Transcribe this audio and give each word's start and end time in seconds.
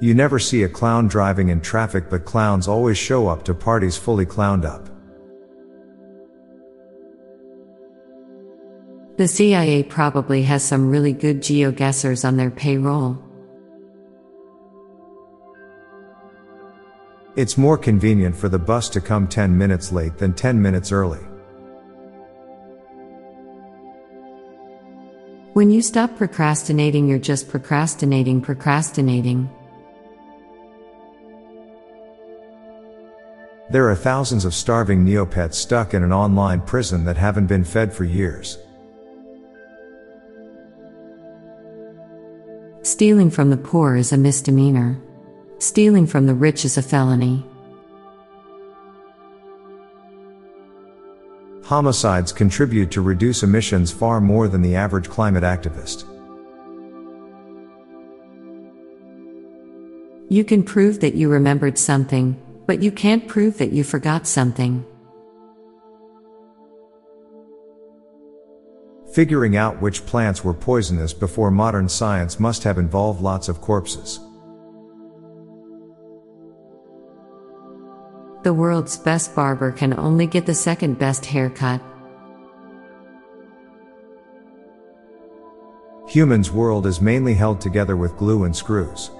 You 0.00 0.14
never 0.14 0.38
see 0.38 0.62
a 0.62 0.68
clown 0.68 1.08
driving 1.08 1.48
in 1.48 1.60
traffic, 1.60 2.08
but 2.08 2.24
clowns 2.24 2.68
always 2.68 2.96
show 2.96 3.26
up 3.26 3.44
to 3.44 3.54
parties 3.54 3.96
fully 3.96 4.26
clowned 4.26 4.64
up. 4.64 4.88
The 9.16 9.26
CIA 9.26 9.82
probably 9.82 10.44
has 10.44 10.62
some 10.62 10.88
really 10.88 11.12
good 11.12 11.40
geoguessers 11.40 12.24
on 12.24 12.36
their 12.36 12.52
payroll. 12.52 13.18
It's 17.34 17.58
more 17.58 17.76
convenient 17.76 18.36
for 18.36 18.48
the 18.48 18.58
bus 18.58 18.88
to 18.90 19.00
come 19.00 19.26
10 19.26 19.58
minutes 19.58 19.90
late 19.90 20.18
than 20.18 20.32
10 20.32 20.62
minutes 20.62 20.92
early. 20.92 21.18
When 25.54 25.70
you 25.72 25.82
stop 25.82 26.16
procrastinating, 26.16 27.08
you're 27.08 27.18
just 27.18 27.48
procrastinating, 27.48 28.40
procrastinating. 28.40 29.50
There 33.70 33.90
are 33.90 33.94
thousands 33.94 34.46
of 34.46 34.54
starving 34.54 35.04
Neopets 35.04 35.54
stuck 35.54 35.92
in 35.92 36.02
an 36.02 36.12
online 36.12 36.62
prison 36.62 37.04
that 37.04 37.18
haven't 37.18 37.48
been 37.48 37.64
fed 37.64 37.92
for 37.92 38.04
years. 38.04 38.58
Stealing 42.80 43.30
from 43.30 43.50
the 43.50 43.58
poor 43.58 43.96
is 43.96 44.10
a 44.12 44.16
misdemeanor. 44.16 44.98
Stealing 45.58 46.06
from 46.06 46.26
the 46.26 46.34
rich 46.34 46.64
is 46.64 46.78
a 46.78 46.82
felony. 46.82 47.44
Homicides 51.64 52.32
contribute 52.32 52.90
to 52.92 53.02
reduce 53.02 53.42
emissions 53.42 53.92
far 53.92 54.22
more 54.22 54.48
than 54.48 54.62
the 54.62 54.74
average 54.74 55.10
climate 55.10 55.44
activist. 55.44 56.04
You 60.30 60.44
can 60.44 60.62
prove 60.62 61.00
that 61.00 61.14
you 61.14 61.28
remembered 61.28 61.76
something, 61.76 62.40
but 62.68 62.82
you 62.82 62.92
can't 62.92 63.26
prove 63.26 63.56
that 63.56 63.72
you 63.72 63.82
forgot 63.82 64.26
something. 64.26 64.84
Figuring 69.14 69.56
out 69.56 69.80
which 69.80 70.04
plants 70.04 70.44
were 70.44 70.52
poisonous 70.52 71.14
before 71.14 71.50
modern 71.50 71.88
science 71.88 72.38
must 72.38 72.62
have 72.64 72.76
involved 72.76 73.22
lots 73.22 73.48
of 73.48 73.62
corpses. 73.62 74.20
The 78.42 78.52
world's 78.52 78.98
best 78.98 79.34
barber 79.34 79.72
can 79.72 79.98
only 79.98 80.26
get 80.26 80.44
the 80.44 80.54
second 80.54 80.98
best 80.98 81.24
haircut. 81.24 81.80
Humans' 86.06 86.50
world 86.50 86.86
is 86.86 87.00
mainly 87.00 87.32
held 87.32 87.62
together 87.62 87.96
with 87.96 88.18
glue 88.18 88.44
and 88.44 88.54
screws. 88.54 89.10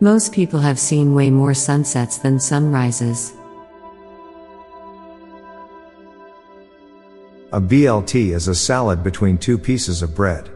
Most 0.00 0.32
people 0.32 0.58
have 0.58 0.78
seen 0.78 1.14
way 1.14 1.30
more 1.30 1.54
sunsets 1.54 2.18
than 2.18 2.40
sunrises. 2.40 3.32
A 7.52 7.60
BLT 7.60 8.34
is 8.34 8.48
a 8.48 8.54
salad 8.54 9.04
between 9.04 9.38
two 9.38 9.56
pieces 9.56 10.02
of 10.02 10.14
bread. 10.14 10.50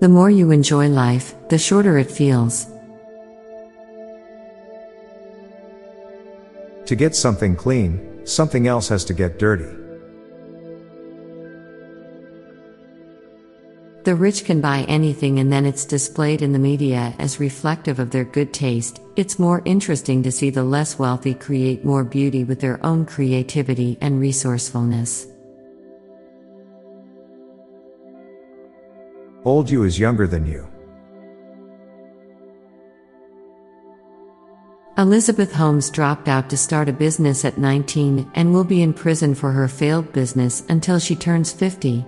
The 0.00 0.08
more 0.08 0.30
you 0.30 0.52
enjoy 0.52 0.88
life, 0.88 1.34
the 1.48 1.58
shorter 1.58 1.98
it 1.98 2.08
feels. 2.08 2.68
To 6.86 6.94
get 6.94 7.16
something 7.16 7.56
clean, 7.56 8.24
something 8.24 8.68
else 8.68 8.88
has 8.88 9.04
to 9.06 9.14
get 9.14 9.40
dirty. 9.40 9.87
The 14.08 14.14
rich 14.14 14.46
can 14.46 14.62
buy 14.62 14.86
anything 14.88 15.38
and 15.38 15.52
then 15.52 15.66
it's 15.66 15.84
displayed 15.84 16.40
in 16.40 16.54
the 16.54 16.58
media 16.58 17.14
as 17.18 17.38
reflective 17.38 17.98
of 17.98 18.08
their 18.08 18.24
good 18.24 18.54
taste. 18.54 19.02
It's 19.16 19.38
more 19.38 19.60
interesting 19.66 20.22
to 20.22 20.32
see 20.32 20.48
the 20.48 20.64
less 20.64 20.98
wealthy 20.98 21.34
create 21.34 21.84
more 21.84 22.04
beauty 22.04 22.42
with 22.42 22.58
their 22.58 22.82
own 22.86 23.04
creativity 23.04 23.98
and 24.00 24.18
resourcefulness. 24.18 25.26
Old 29.44 29.68
you 29.68 29.82
is 29.82 29.98
younger 29.98 30.26
than 30.26 30.46
you. 30.46 30.66
Elizabeth 34.96 35.52
Holmes 35.52 35.90
dropped 35.90 36.28
out 36.28 36.48
to 36.48 36.56
start 36.56 36.88
a 36.88 36.94
business 36.94 37.44
at 37.44 37.58
19 37.58 38.32
and 38.34 38.54
will 38.54 38.64
be 38.64 38.80
in 38.80 38.94
prison 38.94 39.34
for 39.34 39.52
her 39.52 39.68
failed 39.68 40.10
business 40.14 40.62
until 40.70 40.98
she 40.98 41.14
turns 41.14 41.52
50. 41.52 42.06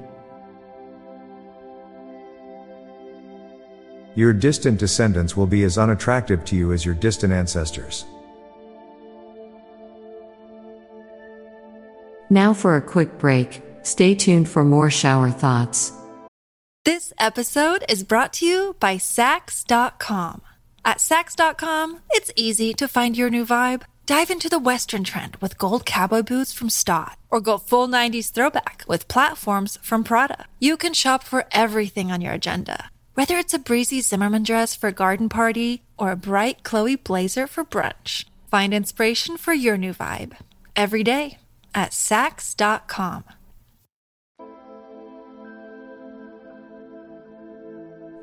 Your 4.15 4.33
distant 4.33 4.79
descendants 4.79 5.37
will 5.37 5.47
be 5.47 5.65
as 5.65 5.79
unattractive 5.79 6.45
to 6.47 6.57
you 6.57 6.73
as 6.73 6.85
your 6.85 6.95
distant 6.95 7.33
ancestors. 7.33 8.05
Now 12.29 12.55
for 12.55 12.77
a 12.77 12.83
quick 12.83 13.19
break, 13.19 13.63
stay 13.83 14.15
tuned 14.15 14.49
for 14.49 14.65
more 14.65 14.91
shower 14.91 15.31
thoughts. 15.31 15.93
This 16.85 17.13
episode 17.19 17.85
is 17.89 18.05
brought 18.05 18.33
to 18.35 18.47
you 18.47 18.77
by 18.81 18.97
Saks.com. 18.97 20.41
At 20.85 20.99
Saks.com, 20.99 22.01
it's 22.11 22.33
easy 22.37 22.73
to 22.75 22.89
find 22.89 23.17
your 23.17 23.31
new 23.31 23.45
vibe. 23.45 23.83
Dive 24.07 24.31
into 24.31 24.49
the 24.49 24.59
Western 24.59 25.05
trend 25.05 25.37
with 25.37 25.59
gold 25.59 25.85
cowboy 25.85 26.23
boots 26.23 26.53
from 26.53 26.71
Staud, 26.71 27.17
or 27.31 27.41
go 27.41 27.59
full 27.59 27.87
90s 27.87 28.33
throwback 28.33 28.83
with 28.89 29.07
platforms 29.09 29.79
from 29.83 30.03
Prada. 30.03 30.47
You 30.59 30.77
can 30.77 30.95
shop 30.95 31.23
for 31.23 31.45
everything 31.53 32.11
on 32.11 32.21
your 32.21 32.33
agenda, 32.33 32.91
whether 33.21 33.37
it's 33.37 33.53
a 33.53 33.59
breezy 33.59 34.01
Zimmermann 34.01 34.45
dress 34.45 34.75
for 34.75 34.89
a 34.89 34.93
garden 34.93 35.29
party 35.29 35.83
or 35.99 36.11
a 36.11 36.17
bright 36.17 36.63
Chloe 36.63 36.97
blazer 36.97 37.47
for 37.47 37.67
brunch. 37.67 38.25
Find 38.51 38.73
inspiration 38.73 39.37
for 39.37 39.53
your 39.53 39.77
new 39.77 39.93
vibe 39.93 40.39
every 40.75 41.05
day 41.05 41.37
at 41.75 41.91
Saks.com. 41.91 43.25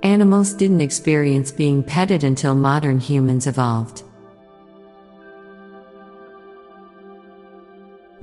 Animals 0.01 0.53
didn't 0.55 0.81
experience 0.81 1.51
being 1.51 1.83
petted 1.83 2.23
until 2.23 2.55
modern 2.55 2.99
humans 2.99 3.45
evolved. 3.45 4.01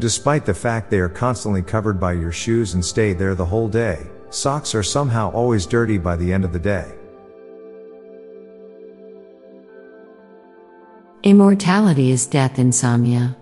Despite 0.01 0.45
the 0.45 0.55
fact 0.55 0.91
they 0.91 0.99
are 0.99 1.09
constantly 1.09 1.63
covered 1.63 2.01
by 2.01 2.15
your 2.15 2.33
shoes 2.33 2.75
and 2.75 2.85
stay 2.85 3.13
there 3.13 3.37
the 3.37 3.47
whole 3.47 3.69
day, 3.69 4.09
socks 4.31 4.75
are 4.75 4.83
somehow 4.83 5.31
always 5.33 5.67
dirty 5.67 5.99
by 5.99 6.17
the 6.17 6.33
end 6.33 6.45
of 6.45 6.53
the 6.53 6.59
day. 6.59 6.93
Immortality 11.23 12.11
is 12.11 12.27
death 12.27 12.59
insomnia. 12.59 13.37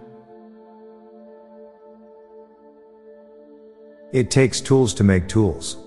It 4.13 4.31
takes 4.31 4.61
tools 4.61 4.93
to 4.95 5.05
make 5.05 5.27
tools. 5.27 5.79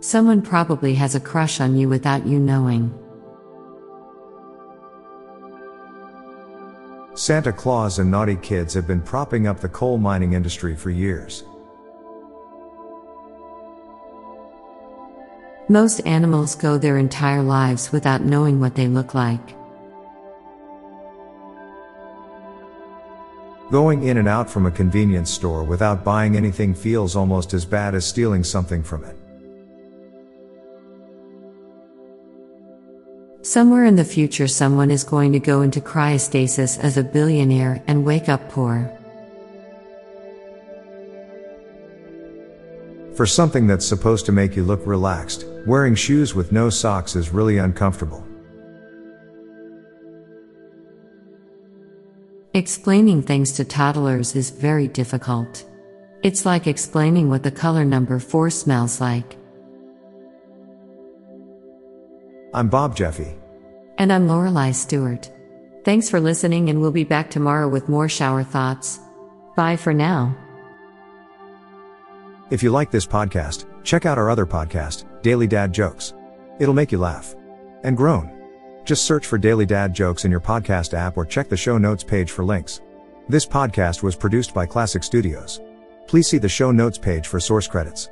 Someone 0.00 0.42
probably 0.42 0.94
has 0.94 1.14
a 1.14 1.20
crush 1.20 1.60
on 1.60 1.76
you 1.76 1.88
without 1.88 2.26
you 2.26 2.38
knowing. 2.38 2.92
Santa 7.22 7.52
Claus 7.52 8.00
and 8.00 8.10
naughty 8.10 8.34
kids 8.34 8.74
have 8.74 8.88
been 8.88 9.00
propping 9.00 9.46
up 9.46 9.60
the 9.60 9.68
coal 9.68 9.96
mining 9.96 10.32
industry 10.32 10.74
for 10.74 10.90
years. 10.90 11.44
Most 15.68 16.00
animals 16.00 16.56
go 16.56 16.78
their 16.78 16.98
entire 16.98 17.44
lives 17.44 17.92
without 17.92 18.22
knowing 18.22 18.58
what 18.58 18.74
they 18.74 18.88
look 18.88 19.14
like. 19.14 19.54
Going 23.70 24.02
in 24.02 24.16
and 24.16 24.26
out 24.26 24.50
from 24.50 24.66
a 24.66 24.72
convenience 24.72 25.30
store 25.30 25.62
without 25.62 26.02
buying 26.02 26.36
anything 26.36 26.74
feels 26.74 27.14
almost 27.14 27.54
as 27.54 27.64
bad 27.64 27.94
as 27.94 28.04
stealing 28.04 28.42
something 28.42 28.82
from 28.82 29.04
it. 29.04 29.16
Somewhere 33.42 33.86
in 33.86 33.96
the 33.96 34.04
future, 34.04 34.46
someone 34.46 34.88
is 34.92 35.02
going 35.02 35.32
to 35.32 35.40
go 35.40 35.62
into 35.62 35.80
cryostasis 35.80 36.78
as 36.78 36.96
a 36.96 37.02
billionaire 37.02 37.82
and 37.88 38.04
wake 38.04 38.28
up 38.28 38.48
poor. 38.48 38.88
For 43.16 43.26
something 43.26 43.66
that's 43.66 43.84
supposed 43.84 44.26
to 44.26 44.32
make 44.32 44.54
you 44.54 44.62
look 44.62 44.86
relaxed, 44.86 45.44
wearing 45.66 45.96
shoes 45.96 46.36
with 46.36 46.52
no 46.52 46.70
socks 46.70 47.16
is 47.16 47.30
really 47.30 47.58
uncomfortable. 47.58 48.24
Explaining 52.54 53.22
things 53.22 53.50
to 53.52 53.64
toddlers 53.64 54.36
is 54.36 54.50
very 54.50 54.86
difficult. 54.86 55.64
It's 56.22 56.46
like 56.46 56.68
explaining 56.68 57.28
what 57.28 57.42
the 57.42 57.50
color 57.50 57.84
number 57.84 58.20
4 58.20 58.50
smells 58.50 59.00
like. 59.00 59.36
I'm 62.54 62.68
Bob 62.68 62.94
Jeffy. 62.94 63.34
And 63.96 64.12
I'm 64.12 64.28
Lorelei 64.28 64.72
Stewart. 64.72 65.30
Thanks 65.86 66.10
for 66.10 66.20
listening, 66.20 66.68
and 66.68 66.82
we'll 66.82 66.92
be 66.92 67.02
back 67.02 67.30
tomorrow 67.30 67.66
with 67.66 67.88
more 67.88 68.10
shower 68.10 68.44
thoughts. 68.44 69.00
Bye 69.56 69.76
for 69.76 69.94
now. 69.94 70.36
If 72.50 72.62
you 72.62 72.70
like 72.70 72.90
this 72.90 73.06
podcast, 73.06 73.64
check 73.84 74.04
out 74.04 74.18
our 74.18 74.28
other 74.28 74.44
podcast, 74.44 75.06
Daily 75.22 75.46
Dad 75.46 75.72
Jokes. 75.72 76.12
It'll 76.58 76.74
make 76.74 76.92
you 76.92 76.98
laugh 76.98 77.34
and 77.84 77.96
groan. 77.96 78.30
Just 78.84 79.06
search 79.06 79.24
for 79.24 79.38
Daily 79.38 79.64
Dad 79.64 79.94
Jokes 79.94 80.26
in 80.26 80.30
your 80.30 80.40
podcast 80.40 80.92
app 80.92 81.16
or 81.16 81.24
check 81.24 81.48
the 81.48 81.56
show 81.56 81.78
notes 81.78 82.04
page 82.04 82.30
for 82.30 82.44
links. 82.44 82.82
This 83.30 83.46
podcast 83.46 84.02
was 84.02 84.14
produced 84.14 84.52
by 84.52 84.66
Klassic 84.66 85.04
Studios. 85.04 85.62
Please 86.06 86.28
see 86.28 86.38
the 86.38 86.50
show 86.50 86.70
notes 86.70 86.98
page 86.98 87.28
for 87.28 87.40
source 87.40 87.66
credits. 87.66 88.10